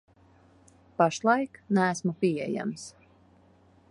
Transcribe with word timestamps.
Pašlaik 0.97 1.53
neesmu 1.77 2.13
pieejams. 2.23 2.83